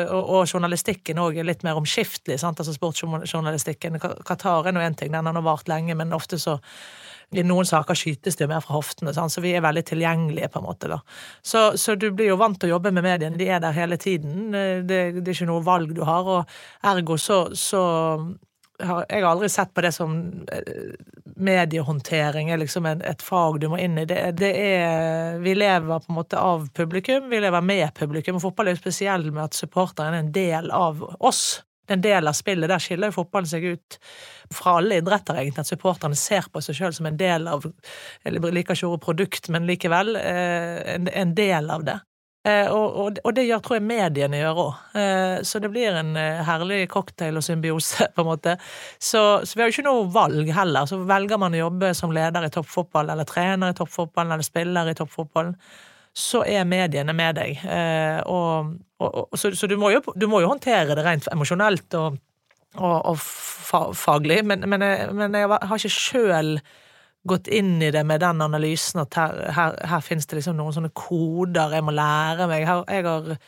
[0.08, 2.40] og, og journalistikken òg er litt mer omskiftelig.
[2.42, 2.60] Sant?
[2.60, 4.00] Altså Sportsjournalistikken.
[4.00, 6.58] Qatar er nå én ting, den har nå vart lenge, men ofte så
[7.34, 9.32] i noen saker skytes det jo mer fra hoftene, sant?
[9.32, 10.50] så vi er veldig tilgjengelige.
[10.52, 11.00] på en måte da.
[11.42, 13.98] Så, så du blir jo vant til å jobbe med mediene, de er der hele
[13.98, 14.52] tiden.
[14.52, 17.82] Det, det er ikke noe valg du har, og ergo så, så
[18.82, 20.14] har, jeg har aldri sett på det som
[20.52, 20.94] eh,
[21.36, 24.06] mediehåndtering er liksom et fag du må inn i.
[24.08, 28.38] Det, det er Vi lever på en måte av publikum, vi lever med publikum.
[28.38, 31.62] og Fotball er jo spesiell med at supporteren er en del av oss.
[31.84, 32.70] Det er en del av spillet.
[32.70, 33.98] Der skiller jo fotballen seg ut
[34.54, 35.66] fra alle idretter, egentlig.
[35.66, 37.66] At supporterne ser på seg sjøl som en del av
[38.24, 41.98] Eller liker ikke ordet produkt, men likevel eh, en del av det.
[42.44, 44.80] Eh, og, og, og det gjør, tror jeg mediene gjør òg.
[45.00, 48.58] Eh, så det blir en eh, herlig cocktail og symbiose, på en måte.
[48.98, 50.90] Så, så vi har jo ikke noe valg heller.
[50.90, 54.92] Så velger man å jobbe som leder i toppfotball, eller trener i toppfotball, eller spiller
[54.92, 55.56] i toppfotballen,
[56.14, 57.64] så er mediene med deg.
[58.30, 58.68] Og,
[59.34, 62.20] så så du, må jo, du må jo håndtere det rent emosjonelt og,
[63.98, 66.52] faglig, men, men, jeg, men jeg har ikke sjøl
[67.28, 70.74] gått inn i det med den analysen at her, her, her finnes det liksom noen
[70.76, 72.64] sånne koder jeg må lære meg.
[72.64, 73.38] Jeg har,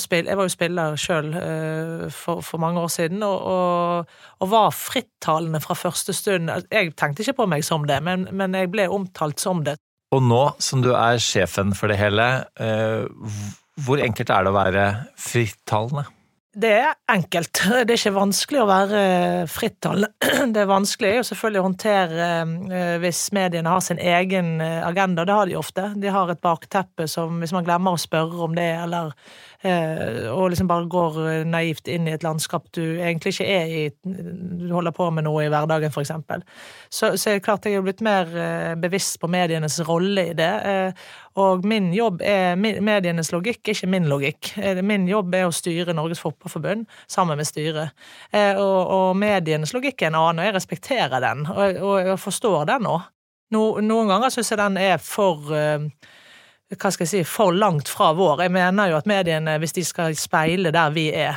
[0.00, 4.48] spill, jeg var jo spiller sjøl uh, for, for, mange år siden, og, og, og,
[4.52, 6.52] var frittalende fra første stund.
[6.72, 9.76] Jeg tenkte ikke på meg som det, men, men jeg ble omtalt som det.
[10.14, 12.30] Og nå som du er sjefen for det hele,
[12.62, 13.04] uh,
[13.84, 14.84] hvor enkelt er det å være
[15.20, 16.06] frittalende?
[16.56, 17.58] Det er enkelt.
[17.84, 19.00] Det er ikke vanskelig å være
[19.52, 20.08] frittalende.
[20.54, 22.28] Det er vanskelig jo selvfølgelig å håndtere
[23.02, 25.26] hvis mediene har sin egen agenda.
[25.28, 25.90] Det har de ofte.
[26.00, 29.12] De har et bakteppe som hvis man glemmer å spørre om det, eller
[30.32, 34.68] og liksom bare går naivt inn i et landskap du egentlig ikke er i, du
[34.72, 36.44] holder på med noe i hverdagen, eksempel.
[36.88, 38.30] Så, så er det klart jeg er blitt mer
[38.80, 40.52] bevisst på medienes rolle i det.
[41.40, 44.52] Og min jobb er medienes logikk, ikke min logikk.
[44.86, 47.96] Min jobb er å styre Norges Fotballforbund sammen med styret.
[48.32, 52.64] Og, og medienes logikk er en annen, og jeg respekterer den, og, og jeg forstår
[52.72, 53.04] den òg.
[53.54, 55.52] No, noen ganger syns jeg den er for
[56.66, 58.40] hva skal jeg si, for langt fra vår.
[58.42, 61.36] Jeg mener jo at mediene, hvis de skal speile der vi er,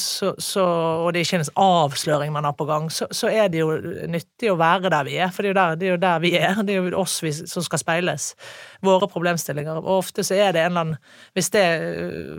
[0.00, 0.62] så, så,
[1.04, 3.74] og det er ikke en avsløring man har på gang, så, så, er det jo
[4.08, 5.34] nyttig å være der vi er.
[5.34, 6.62] For det er der, det er jo der vi er.
[6.64, 8.30] Det er jo oss vi, som skal speiles.
[8.86, 9.82] Våre problemstillinger.
[9.82, 10.96] Og ofte så er det en eller annen
[11.36, 11.64] Hvis, det,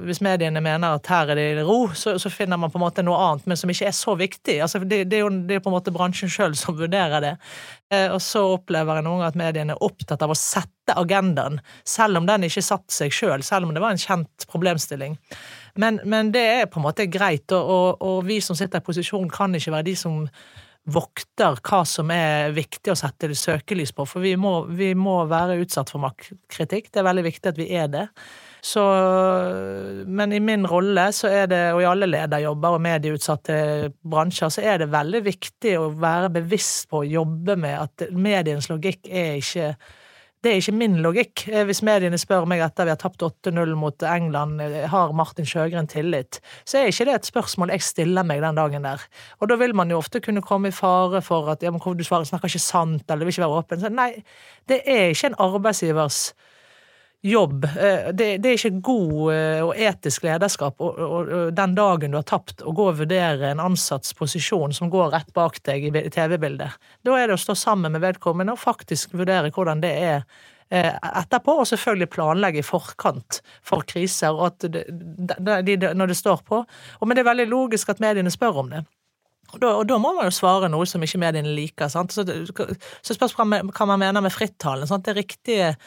[0.07, 3.19] hvis mediene mener at her er det ro, så, finner man på en måte noe
[3.27, 4.57] annet, men som ikke er så viktig.
[4.65, 7.35] Altså, det, det, er jo det er på en måte bransjen sjøl som vurderer det.
[8.09, 12.21] Og så opplever jeg noen ganger at mediene er opptatt av å sette agendaen, selv
[12.21, 15.17] om den ikke satt seg sjøl, selv, selv om det var en kjent problemstilling.
[15.77, 19.29] Men, men det er på en måte greit, og, og, vi som sitter i posisjon,
[19.29, 20.23] kan ikke være de som
[20.87, 25.59] vokter hva som er viktig å sette søkelys på, for vi må, vi må være
[25.59, 26.87] utsatt for maktkritikk.
[26.89, 28.05] Det er veldig viktig at vi er det.
[28.63, 28.81] Så,
[30.07, 33.59] men i min rolle, så er det, og i alle lederjobber og medieutsatte
[34.01, 38.71] bransjer, så er det veldig viktig å være bevisst på å jobbe med at medienes
[38.71, 39.73] logikk er ikke
[40.45, 41.45] det er ikke min logikk.
[41.67, 46.39] Hvis mediene spør meg etter vi har tapt 8-0 mot England, har Martin Sjøgren tillit,
[46.61, 49.01] så er ikke det et spørsmål jeg stiller meg den dagen der.
[49.41, 52.05] Og da vil man jo ofte kunne komme i fare for at ja, men du
[52.05, 53.81] snakker ikke sant, eller du vil ikke være åpen.
[53.81, 54.11] Så nei,
[54.69, 56.21] det er ikke en arbeidsgivers
[57.21, 57.67] jobb.
[58.13, 59.31] Det, det, er ikke god
[59.65, 63.51] og etisk lederskap og, og, og den dagen du har tapt, å gå og vurdere
[63.51, 66.77] en ansatts posisjon som går rett bak deg i TV-bildet.
[67.05, 70.27] Da er det å stå sammen med vedkommende og faktisk vurdere hvordan det er
[70.67, 74.83] etterpå, og selvfølgelig planlegge i forkant for kriser, og at det,
[75.63, 76.59] de, når det står på.
[76.99, 78.83] Og, men det er veldig logisk at mediene spør om det.
[79.53, 81.87] Og da, og da, må man jo svare noe som ikke mediene liker.
[81.87, 82.11] Sant?
[82.11, 84.89] Så, så spørs hva man mener med frittalen.
[84.89, 85.07] Sant?
[85.07, 85.77] Det riktige Eh,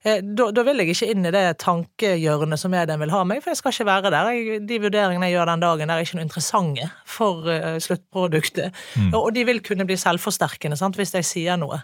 [0.00, 3.52] da, da, vil jeg ikke inn i det tankehjørnet som medien vil ha meg, for
[3.52, 4.30] jeg skal ikke være der.
[4.32, 8.78] Jeg, de vurderingene jeg gjør den dagen, er ikke noe interessante for uh, sluttproduktet.
[8.96, 9.10] Mm.
[9.10, 11.82] Og, og, de vil kunne bli selvforsterkende sant, hvis jeg sier noe.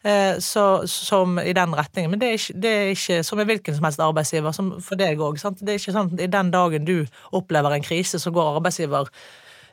[0.00, 2.14] Uh, så, som i den retningen.
[2.14, 5.00] Men det er, ikke, det er ikke som med hvilken som helst arbeidsgiver, som for
[5.00, 5.36] deg òg.
[5.60, 6.96] Det er ikke sånn at i den dagen du
[7.36, 9.12] opplever en krise, så går arbeidsgiver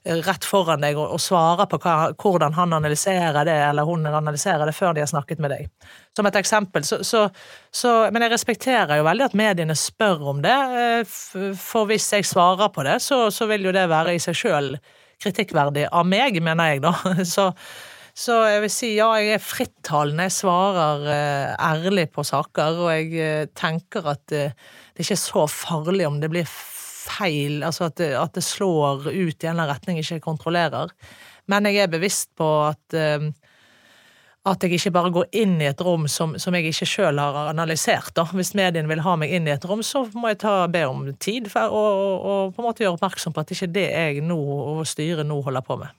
[0.06, 4.68] rett foran deg og, og svarer på hva, hvordan han analyserer det, eller hun analyserer
[4.68, 5.72] det, før de har snakket med deg.
[6.16, 6.86] Som et eksempel.
[6.86, 7.26] Så, så,
[7.74, 11.18] så, men jeg respekterer jo veldig at mediene spør om det, eh,
[11.58, 14.72] for hvis jeg svarer på det, så, vil jo det være i seg sjøl
[15.22, 16.94] kritikkverdig av meg, mener jeg, da.
[17.36, 17.52] Så,
[18.16, 22.94] så jeg vil si ja, jeg er frittalende, jeg svarer eh, ærlig på saker, og
[22.94, 26.48] jeg eh, tenker at det ikke er så farlig om det blir
[27.06, 30.28] feil, altså at det, at det, slår ut i en eller annen retning jeg ikke
[30.32, 30.94] kontrollerer.
[31.52, 33.30] Men jeg er bevisst på at uh,
[34.46, 37.50] at jeg ikke bare går inn i et rom som, som jeg ikke sjøl har
[37.50, 38.12] analysert.
[38.18, 38.28] Da.
[38.30, 41.08] Hvis mediene vil ha meg inn i et rom, så må jeg ta, be om
[41.18, 43.86] tid for, og, og, på en måte gjøre oppmerksom på at det ikke er det
[43.90, 45.98] jeg nå og styret nå holder på med.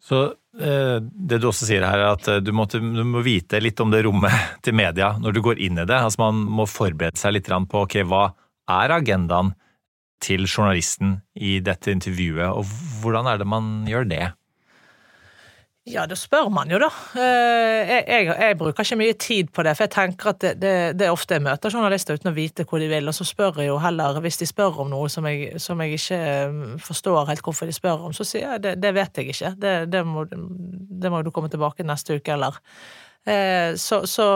[0.00, 3.82] Så eh, det du også sier her, er at du, må, du, må vite litt
[3.82, 5.98] om det rommet til media når du går inn i det.
[5.98, 8.28] Altså Man må forberede seg litt på ok, hva
[8.70, 9.50] er agendaen
[10.20, 12.68] til journalisten i dette intervjuet, og
[13.00, 14.26] hvordan er det man gjør det?
[15.88, 16.90] Ja, det spør man jo, da.
[17.16, 20.52] Eh, jeg, jeg, jeg, bruker ikke mye tid på det, for jeg tenker at det,
[20.60, 23.24] det, det, er ofte jeg møter journalister uten å vite hvor de vil, og så
[23.26, 26.60] spør jeg jo heller, hvis de spør om noe som jeg, som jeg ikke eh,
[26.84, 29.54] forstår helt hvorfor de spør om, så sier jeg det, det vet jeg ikke.
[29.90, 32.60] Det, må, det må du komme tilbake neste uke, eller
[33.20, 34.26] så, så,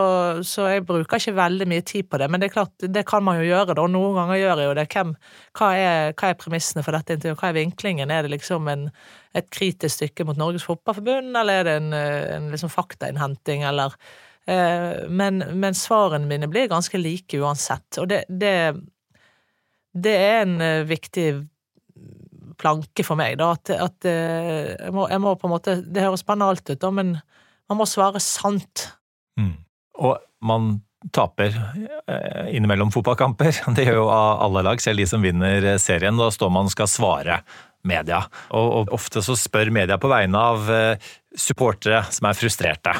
[0.45, 3.23] så, jeg bruker ikke veldig mye tid på det, men det er klart, det kan
[3.25, 3.87] man jo gjøre, da.
[3.89, 4.85] Noen ganger gjør jeg jo det.
[4.93, 5.13] Hvem,
[5.57, 7.41] hva, er, hva, er, premissene for dette intervjuet?
[7.41, 8.13] Hva er vinklingen?
[8.13, 8.85] Er det liksom en,
[9.35, 13.95] et kritisk stykke mot Norges Fotballforbund, eller er det en, en liksom faktainnhenting, eller
[14.47, 18.55] eh, men, men, svarene mine blir ganske like uansett, og det, det,
[19.95, 21.27] det er en uh, viktig
[22.61, 26.03] planke for meg, da, at, at uh, jeg, må, jeg, må, på en måte Det
[26.05, 27.15] høres banalt ut, da, men
[27.71, 28.89] man må svare sant.
[29.39, 29.55] Mm.
[30.01, 30.75] Og man
[31.13, 31.53] taper
[32.07, 33.61] eh, innimellom fotballkamper.
[33.77, 36.17] Det gjør jo alle lag, selv de som vinner eh, serien.
[36.17, 37.39] Da står man og skal svare
[37.85, 38.23] media.
[38.57, 42.93] Og, ofte så spør media på vegne av eh, supportere som er frustrerte.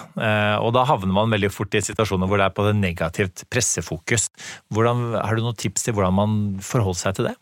[0.60, 4.28] Og da havner man veldig fort i situasjoner hvor det er på det negativt pressefokus.
[4.75, 7.36] Hvordan, har du noen tips til hvordan man forholder seg til det?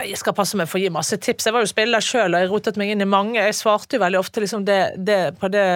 [0.00, 1.46] Jeg skal passe meg for å gi masse tips.
[1.46, 3.36] Jeg var jo spiller sjøl, og jeg rotet meg inn i mange.
[3.36, 5.66] Jeg svarte jo veldig ofte liksom det, det, på det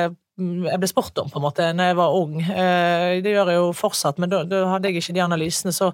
[0.40, 2.38] mm, jeg ble spurt om, på en måte, når jeg var ung.
[2.40, 5.74] Eh, det gjør jeg jo fortsatt, men da, da hadde jeg ikke de analysene.
[5.76, 5.90] Så,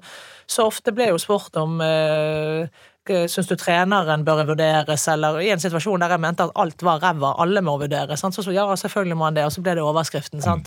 [0.47, 5.49] så ofte ble jeg jo spurt om eh, Syns du treneren bør vurderes, eller i
[5.51, 8.21] en situasjon der jeg mente at alt var ræva, alle må vurderes.
[8.23, 8.37] Sant?
[8.37, 10.39] Så, så ja, selvfølgelig må han det, og så ble det overskriften.
[10.39, 10.63] Mm.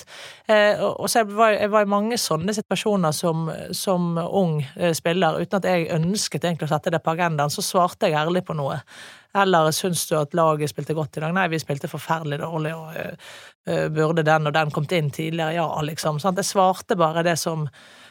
[0.51, 4.91] Eh, og så jeg var, jeg var, i mange sånne situasjoner som, som ung eh,
[4.97, 8.43] spiller, uten at jeg ønsket egentlig å sette det på agendaen, så svarte jeg ærlig
[8.43, 8.81] på noe.
[9.35, 11.33] Eller syns du at laget spilte godt i dag?
[11.35, 12.99] Nei, vi spilte forferdelig dårlig, og
[13.67, 15.57] uh, burde den og den kommet inn tidligere?
[15.57, 16.21] Ja, liksom.
[16.23, 16.39] Sant?
[16.39, 17.67] Jeg svarte bare det som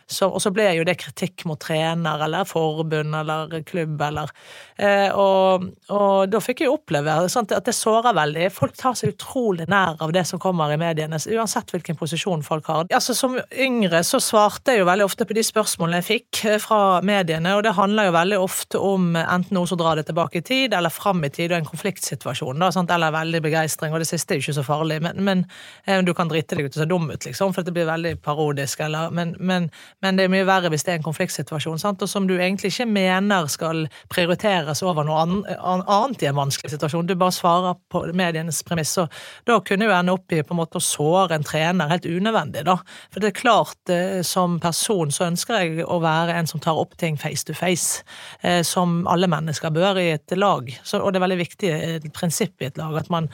[0.06, 4.30] så, og så ble jo det kritikk mot trener eller forbund eller klubb eller
[4.76, 8.48] eh, og, og, da fikk jeg oppleve sant, at det sårer veldig.
[8.54, 12.68] Folk tar seg utrolig nær av det som kommer i mediene, uansett hvilken posisjon folk
[12.70, 12.86] har.
[12.94, 16.60] Altså Som yngre så svarte jeg jo veldig ofte på de spørsmålene jeg fikk eh,
[16.62, 20.40] fra mediene, og det handler jo veldig ofte om enten noe som drar det tilbake
[20.40, 22.92] i tid, eller fram i tid, og en konfliktsituasjon, da, sant?
[22.94, 25.44] eller veldig begeistring, og det siste er jo ikke så farlig, men, men
[25.86, 28.16] eh, du kan drite deg ut og se dum ut, liksom, for det blir veldig
[28.24, 29.70] parodisk, eller, men, men,
[30.04, 32.02] men det er mye verre hvis det er en konfliktsituasjon, sant?
[32.04, 37.08] og som du egentlig ikke mener skal prioriteres over noe annet i en vanskelig situasjon.
[37.08, 38.92] Du bare svarer på medienes premiss.
[38.98, 39.06] Så
[39.48, 42.66] da kunne jo ende opp i på en måte å såre en trener helt unødvendig,
[42.68, 42.76] da.
[43.14, 46.76] For det er klart, eh, som person så ønsker jeg å være en som tar
[46.80, 48.04] opp ting face to face,
[48.42, 50.68] eh, som alle mennesker bør i et lag.
[50.84, 53.30] Så, og det er veldig viktig et prinsipp i et lag at man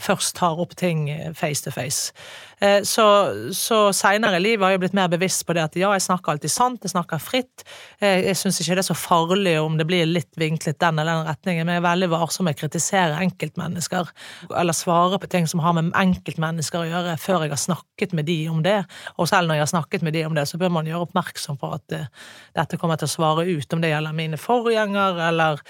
[0.00, 1.06] først tar opp ting
[1.36, 2.14] face to face.
[2.64, 3.06] Eh, så,
[3.52, 6.32] så seinere i livet har jeg blitt mer bevisst på det at ja, jeg snakker
[6.32, 7.64] alltid sant, jeg snakker fritt.
[7.98, 11.20] Eh, jeg syns ikke det er så farlig om det blir litt vinklet den eller
[11.20, 14.12] den retningen, men jeg er veldig varsom med å kritisere enkeltmennesker,
[14.60, 18.28] eller svare på ting som har med enkeltmennesker å gjøre, før jeg har snakket med
[18.30, 18.78] de om det.
[19.18, 21.60] Og selv når jeg har snakket med de om det, så bør man gjøre oppmerksom
[21.60, 22.08] på at uh,
[22.56, 25.60] dette kommer til å svare ut, om det gjelder mine forgjenger eller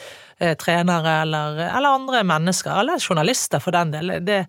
[0.59, 4.11] trenere eller, eller, andre mennesker, eller journalister for den del.
[4.27, 4.41] Det,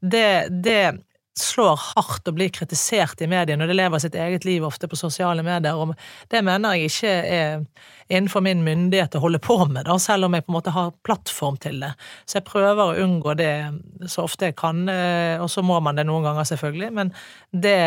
[0.00, 0.26] det,
[0.64, 0.82] det
[1.38, 4.98] slår hardt og blir kritisert i mediene, og det lever sitt eget liv ofte på
[4.98, 5.78] sosiale medier.
[5.78, 5.94] og
[6.30, 7.64] Det mener jeg ikke er
[8.10, 10.90] innenfor min myndighet å holde på med, da, selv om jeg på en måte har
[11.06, 11.92] plattform til det.
[12.26, 13.52] Så jeg prøver å unngå det
[14.10, 16.90] så ofte jeg kan, eh, og så må man det noen ganger, selvfølgelig.
[16.98, 17.14] Men
[17.52, 17.78] det,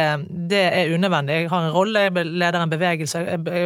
[0.49, 1.43] det er unødvendig.
[1.43, 3.23] Jeg har en rolle, jeg leder en bevegelse.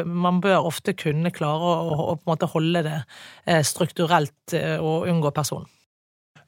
[0.10, 3.00] Man bør ofte kunne klare å, å, på en måte holde det
[3.46, 5.70] eh, strukturelt eh, og unngå personen.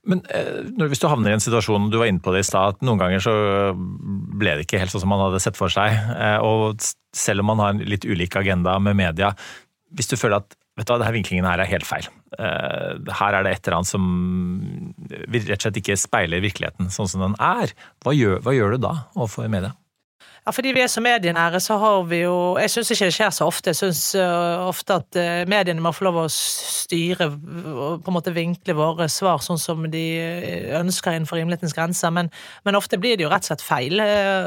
[0.09, 2.75] Men eh, hvis du havner i en situasjon, du var inne på det i stad,
[2.75, 3.33] at noen ganger så
[3.75, 5.93] ble det ikke helt sånn som man hadde sett for seg.
[6.15, 6.81] Eh, og
[7.15, 9.33] selv om man har en litt ulik agenda med media,
[9.93, 12.07] hvis du føler at vet du hva, denne vinklingen her er helt feil.
[12.39, 14.05] Eh, her er det et eller annet som
[15.09, 17.73] rett og slett ikke speiler virkeligheten sånn som den er.
[18.05, 19.75] Hva gjør, hva gjør du da overfor media?
[20.45, 23.33] Ja, fordi vi er så medienære, så har vi jo Jeg syns ikke det skjer
[23.35, 23.69] så ofte.
[23.73, 28.15] Jeg syns uh, ofte at uh, mediene må få lov å styre og på en
[28.15, 30.03] måte vinkle våre svar sånn som de
[30.79, 32.31] ønsker innenfor rimelighetens grenser, men,
[32.65, 34.01] men, ofte blir det jo rett og slett feil.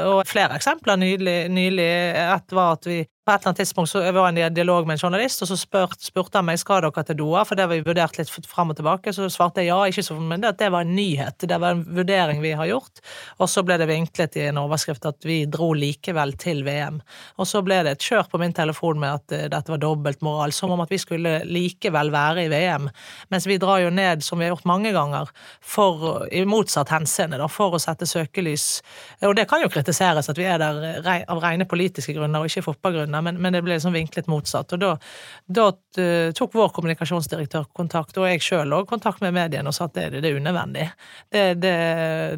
[0.09, 1.89] Og flere eksempler nylig, nylig
[2.23, 4.97] et var at vi på et eller annet tidspunkt så var jeg i dialog med
[4.97, 7.79] en journalist, og så spurte, spurte han meg skal dere til Doha, for det var
[7.79, 9.13] vi vurdert litt fram og tilbake.
[9.15, 11.45] Så svarte jeg ja, ikke så, men det, det var en nyhet.
[11.47, 12.99] Det var en vurdering vi har gjort.
[13.39, 16.99] Og så ble det vinklet i en overskrift at vi dro likevel til VM.
[17.39, 20.51] Og så ble det et kjør på min telefon med at uh, dette var dobbeltmoral,
[20.51, 22.91] som om at vi skulle likevel være i VM.
[23.31, 25.31] Mens vi drar jo ned, som vi har gjort mange ganger,
[25.63, 28.67] for, i motsatt henseende, for å sette søkelys.
[29.23, 32.67] Og det kan jo kritiseres at vi er der av rene politiske grunner og ikke
[32.67, 34.73] fotballgrunner pga., men, men, det ble liksom vinklet motsatt.
[34.75, 34.91] Og da,
[35.45, 39.87] da uh, tok vår kommunikasjonsdirektør kontakt, og jeg sjøl òg, kontakt med mediene og sa
[39.89, 40.87] at det, det er unødvendig.
[41.33, 41.73] Det,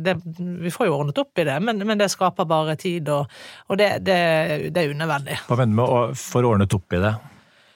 [0.03, 3.31] det, vi får jo ordnet opp i det, men, men det skaper bare tid, og,
[3.69, 5.41] og det, er unødvendig.
[5.47, 7.15] Hva mener du med å få ordnet opp i det?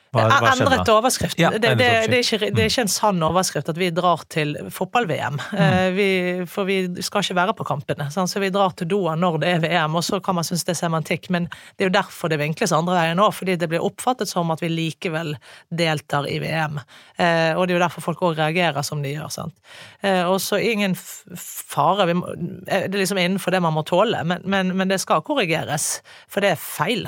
[0.09, 1.37] Hva, hva endret overskrift.
[1.37, 4.23] Ja, det, det, det, er ikke, det, er ikke, en sann overskrift at vi drar
[4.33, 5.37] til fotball-VM.
[5.37, 5.99] Mm.
[5.99, 8.07] Eh, for vi skal ikke være på kampene.
[8.13, 8.31] sant?
[8.31, 10.73] så vi drar til Doha når det er VM, og så kan man synes det
[10.73, 11.29] er semantikk.
[11.29, 14.49] Men det er jo derfor det vinkles andre veien òg, fordi det blir oppfattet som
[14.49, 15.35] at vi likevel
[15.69, 16.81] deltar i VM.
[17.21, 19.29] Eh, og det er jo derfor folk òg reagerer som de gjør.
[19.37, 19.53] sant?
[20.01, 22.09] Eh, og så ingen fare.
[22.09, 26.41] Det er liksom innenfor det man må tåle, men, men, men det skal korrigeres, for
[26.41, 27.05] det er feil.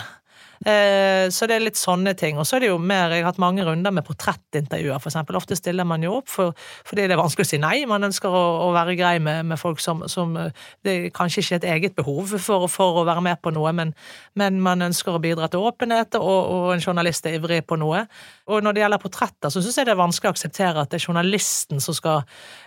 [0.62, 2.38] Eh, så det er litt sånne ting.
[2.38, 5.38] Og så er det jo mer Jeg har hatt mange runder med portrettintervjuer, eksempel.
[5.40, 6.54] Ofte stiller man jo opp for,
[6.86, 7.86] fordi det er vanskelig å si nei.
[7.90, 10.52] Man ønsker å, å være grei med, med folk som, som, eh,
[10.86, 13.96] Det er kanskje ikke et eget behov for, for å være med på noe, men,
[14.38, 18.06] men, man ønsker å bidra til åpenhet, og, og, en journalist er ivrig på noe.
[18.52, 21.00] Og når det gjelder portretter, så syns jeg det er vanskelig å akseptere at det
[21.02, 22.22] er journalisten som skal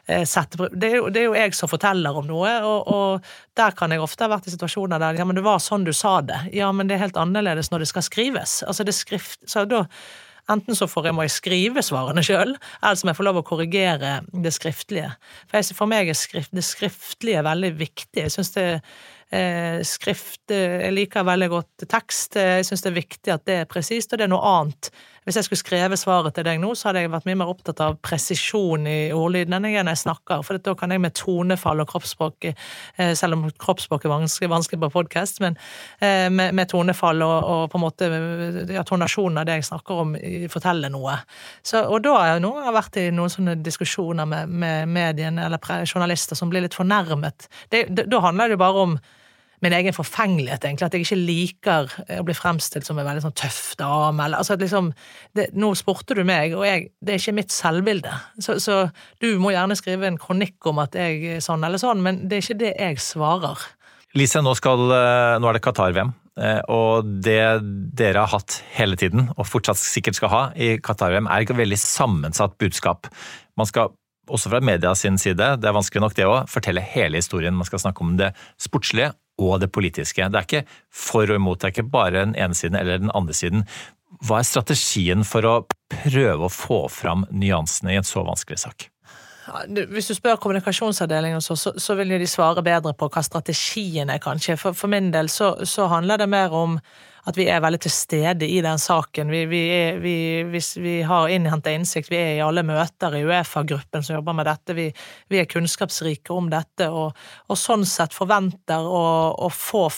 [0.09, 3.35] eh, sette det er, jo, det er, jo, jeg som forteller om noe, og, og
[3.59, 5.93] der kan jeg ofte ha vært i situasjoner der ja, men det var sånn du
[5.95, 6.41] sa det.
[6.57, 8.63] Ja, men det er helt annerledes når det skal skrives.
[8.67, 9.87] Altså det skrift, så da
[10.53, 13.39] Enten så får jeg, må jeg skrive svarene sjøl, eller så må jeg få lov
[13.41, 15.15] å korrigere det skriftlige.
[15.47, 18.27] For, jeg, for meg er skrift, det skriftlige veldig viktig.
[18.27, 22.37] Jeg syns det eh, skrift eh, Jeg liker veldig godt tekst.
[22.37, 24.93] Jeg syns det er viktig at det er presist, og det er noe annet
[25.25, 27.81] hvis jeg skulle skrevet svaret til deg nå, så hadde jeg vært mye mer opptatt
[27.81, 31.81] av presisjon i ordlyden enn jeg når jeg snakker, for da kan jeg med tonefall
[31.81, 35.57] og kroppsspråk, eh, selv om kroppsspråk er vanskelig, vanskelig på podkast, men
[35.99, 38.11] eh, med, med tonefall og, og, på en måte
[38.75, 40.15] ja, tonasjonen av det jeg snakker om,
[40.53, 41.17] forteller noe.
[41.65, 45.49] Så, og da har jeg noen ganger vært i noen sånne diskusjoner med, med mediene
[45.49, 47.49] eller journalister som blir litt fornærmet.
[47.73, 48.99] Det, da handler det jo bare om
[49.65, 50.87] min egen forfengelighet, egentlig.
[50.87, 54.27] At jeg ikke liker å bli fremstilt som en veldig sånn tøff dame.
[54.27, 54.91] Eller, altså, liksom,
[55.37, 58.13] det, nå spurte du meg, og jeg, det er ikke mitt selvbilde.
[58.45, 58.83] Så, så,
[59.25, 62.39] du må gjerne skrive en kronikk om at jeg er sånn eller sånn, men det
[62.39, 63.65] er ikke det jeg svarer.
[64.15, 66.15] Lise, nå, skal, eh, nå er det Qatar-VM.
[66.35, 67.41] Eh, og det
[67.99, 71.79] dere har hatt hele tiden, og fortsatt sikkert skal ha i Qatar-VM, er et veldig
[71.79, 73.11] sammensatt budskap.
[73.59, 73.95] Man skal
[74.31, 77.55] også fra media sin side, det er vanskelig nok det òg, fortelle hele historien.
[77.57, 80.29] Man skal snakke om det sportslige og det politiske.
[80.31, 83.13] Det er ikke for og imot, det er ikke bare den ene siden eller den
[83.15, 83.67] andre siden.
[84.25, 85.55] Hva er strategien for å
[85.91, 88.89] prøve å få fram nyansene i en så vanskelig sak?
[89.93, 94.23] Hvis du spør kommunikasjonsavdelingen, så, så, så, vil de svare bedre på hva strategien er,
[94.23, 94.57] kanskje.
[94.57, 96.79] For, for min del så, så handler det mer om
[97.25, 99.31] at vi er veldig til stede i den saken.
[99.33, 100.17] Vi, vi, er, vi,
[100.85, 104.77] vi har innhenta innsikt, vi er i alle møter i Uefa-gruppen som jobber med dette.
[104.77, 104.91] Vi,
[105.39, 107.17] er kunnskapsrike om dette, og,
[107.49, 109.89] og sånn sett forventer å, å få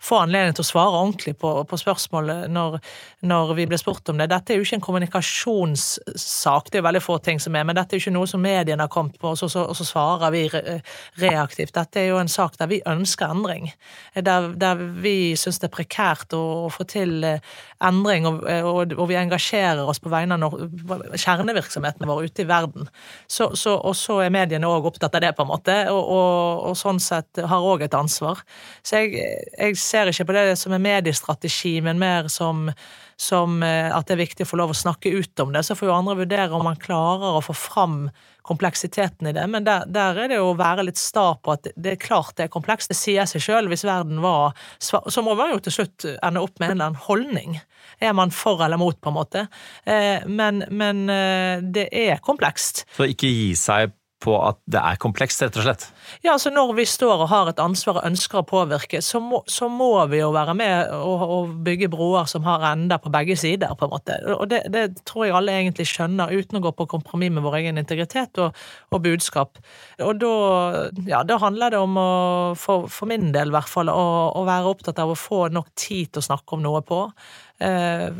[0.00, 2.78] få anledning til å svare ordentlig på, på spørsmålet når,
[3.26, 4.28] når, vi blir spurt om det.
[4.30, 7.78] Dette er jo ikke en kommunikasjonssak, det er jo veldig få ting som er, men
[7.78, 9.86] dette er jo ikke noe som mediene har kommet på, og så, så, og så
[9.88, 10.78] svarer vi re,
[11.22, 11.74] reaktivt.
[11.74, 13.72] Dette er jo en sak der vi ønsker endring,
[14.14, 19.04] der, der vi syns det er prekært og, å få til endring, og, og, og,
[19.10, 20.56] vi engasjerer oss på vegne av
[21.14, 22.88] kjernevirksomheten vår ute i verden.
[23.30, 26.78] Så, så, og så er mediene òg opptatt av det, på en måte, og, og
[26.78, 28.42] sånn sett har òg et ansvar.
[28.82, 32.68] Så jeg, jeg ser ikke på det som en mediestrategi, men mer som
[33.20, 35.64] som eh, at det er viktig å få lov å snakke ut om det.
[35.66, 38.00] Så får jo andre vurdere om man klarer å få fram
[38.48, 41.66] kompleksiteten i det, men der, der er det jo å være litt sta på at
[41.76, 42.88] det er klart det er komplekst.
[42.88, 43.68] Det sier seg sjøl.
[43.68, 47.04] Hvis verden var Så må man jo til slutt ende opp med en eller annen
[47.04, 47.58] holdning.
[48.00, 49.44] Er man for eller mot, på en måte?
[49.84, 52.86] Eh, men, men eh, det er komplekst.
[52.96, 55.84] Så ikke gi seg på at det er komplekst, rett og slett?
[56.24, 59.44] Ja, altså Når vi står og har et ansvar og ønsker å påvirke, så må,
[59.46, 63.36] så må vi jo være med og, og, bygge broer som har ender på begge
[63.38, 63.74] sider.
[63.78, 64.18] på en måte.
[64.34, 67.60] Og det, det, tror jeg alle egentlig skjønner, uten å gå på kompromiss med vår
[67.60, 68.56] egen integritet og,
[68.90, 69.60] og budskap.
[70.02, 70.32] Og da,
[71.06, 72.10] ja, da, handler det om å,
[72.58, 75.70] for, for min del i hvert fall, å, å, være opptatt av å få nok
[75.78, 77.04] tid til å snakke om noe på.
[77.58, 78.10] Uh,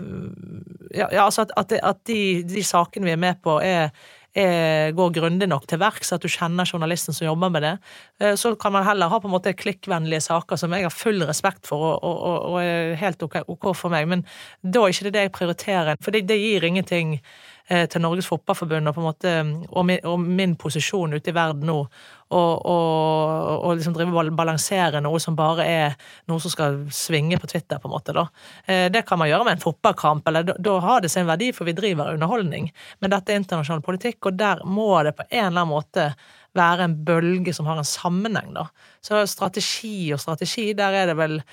[0.95, 3.91] ja, altså at, at, at de, de sakene vi er med på, er
[4.39, 7.75] er, går grundig nok til verks, at du kjenner journalisten som jobber med det.
[8.23, 11.23] Eh, så kan man heller ha på en måte klikkvennlige saker som jeg har full
[11.27, 14.25] respekt for og, og, og er helt ok, ok, for meg, men
[14.63, 16.03] da er ikke det det jeg prioriterer.
[16.03, 19.33] For det, det gir ingenting Eh, til Norges Fotballforbund og på en måte,
[19.69, 21.83] og min, og min posisjon ute i verden nå,
[22.29, 25.95] og, og, og liksom drive balansere noe som bare er
[26.29, 28.15] noe som skal svinge på Twitter, på en måte.
[28.17, 28.27] da.
[28.67, 31.53] Eh, det kan man gjøre med en fotballkamp, eller da, da har det sin verdi,
[31.57, 32.69] for vi driver underholdning.
[33.01, 36.11] Men dette er internasjonal politikk, og der må det på en eller annen måte
[36.57, 38.69] være en bølge som har en sammenheng, da.
[39.05, 41.45] Så strategi og strategi, der er det vel eh,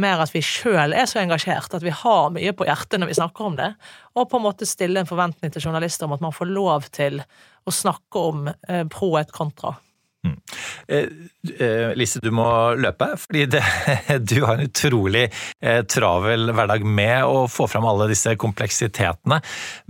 [0.00, 3.16] mer at vi sjøl er så engasjert, at vi har mye på hjertet når vi
[3.16, 3.70] snakker om det,
[4.18, 7.22] og på en måte stille en forventning til journalister om at man får lov til
[7.64, 9.76] å snakke om eh, pro et kontra.
[10.22, 10.36] Mm.
[10.86, 11.08] Eh,
[11.58, 12.46] eh, Lise, du må
[12.78, 13.62] løpe, fordi det,
[14.30, 19.40] du har en utrolig eh, travel hverdag med å få fram alle disse kompleksitetene.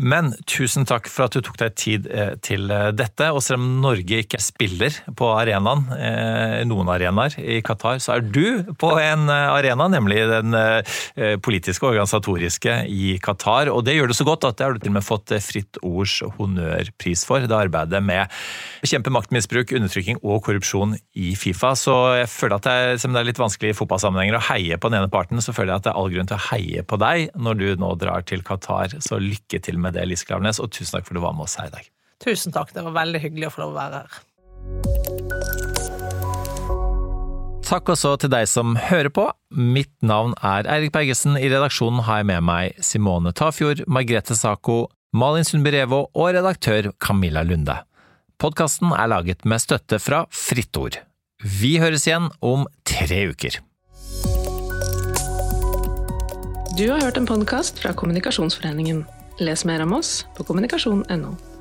[0.01, 2.09] Men tusen takk for at du tok deg tid
[2.45, 3.29] til dette.
[3.33, 5.85] Og selv om Norge ikke spiller på arenaen,
[6.69, 10.57] noen arenaer i Qatar, så er du på en arena, nemlig den
[11.45, 13.71] politiske og organisatoriske i Qatar.
[13.73, 15.81] Og det gjør du så godt at det har du til og med fått Fritt
[15.83, 17.45] Ords honnørpris for.
[17.45, 21.73] Det arbeidet med å bekjempe maktmisbruk, undertrykking og korrupsjon i Fifa.
[21.79, 24.79] Så jeg føler at det er, som det er litt vanskelig i fotballsammenhenger å heie
[24.79, 26.85] på den ene parten, så føler jeg at det er all grunn til å heie
[26.87, 28.97] på deg når du nå drar til Qatar.
[29.03, 31.49] Så lykke til med det, Lise Klaveness, og tusen takk for at du var med
[31.49, 31.91] oss her i dag.
[32.23, 34.21] Tusen takk, det var veldig hyggelig å få lov å være her.
[37.73, 39.29] Takk også til deg som hører på.
[39.57, 41.39] Mitt navn er Eirik Bergesen.
[41.41, 46.91] I redaksjonen har jeg med meg Simone Tafjord, Margrethe Sako, Malin Sundby Revo og redaktør
[47.01, 47.79] Camilla Lunde.
[48.43, 50.97] Podkasten er laget med støtte fra Fritt Ord.
[51.47, 53.61] Vi høres igjen om tre uker.
[56.75, 59.05] Du har hørt en podkast fra Kommunikasjonsforeningen.
[59.39, 61.52] Les mer om oss på kommunikasjon.no.